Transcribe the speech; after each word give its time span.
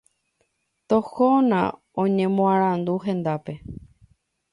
Tohóna 0.89 1.59
oñemoarandu 2.03 2.93
hendápe. 3.05 3.53